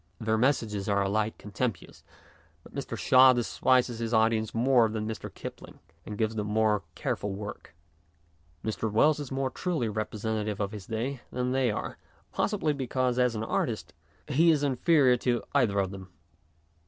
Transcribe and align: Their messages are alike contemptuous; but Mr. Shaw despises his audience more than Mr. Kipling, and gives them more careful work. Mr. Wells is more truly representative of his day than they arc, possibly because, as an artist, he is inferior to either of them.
Their 0.19 0.35
messages 0.35 0.89
are 0.89 1.03
alike 1.03 1.37
contemptuous; 1.37 2.03
but 2.63 2.73
Mr. 2.73 2.97
Shaw 2.97 3.33
despises 3.33 3.99
his 3.99 4.15
audience 4.15 4.51
more 4.51 4.89
than 4.89 5.07
Mr. 5.07 5.31
Kipling, 5.31 5.77
and 6.07 6.17
gives 6.17 6.33
them 6.33 6.47
more 6.47 6.81
careful 6.95 7.33
work. 7.33 7.75
Mr. 8.65 8.91
Wells 8.91 9.19
is 9.19 9.31
more 9.31 9.51
truly 9.51 9.89
representative 9.89 10.59
of 10.59 10.71
his 10.71 10.87
day 10.87 11.21
than 11.31 11.51
they 11.51 11.69
arc, 11.69 11.99
possibly 12.31 12.73
because, 12.73 13.19
as 13.19 13.35
an 13.35 13.43
artist, 13.43 13.93
he 14.27 14.49
is 14.49 14.63
inferior 14.63 15.17
to 15.17 15.43
either 15.53 15.77
of 15.77 15.91
them. 15.91 16.09